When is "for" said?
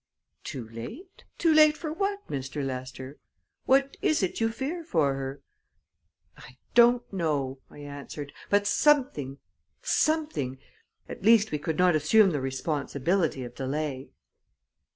1.77-1.93, 4.83-5.13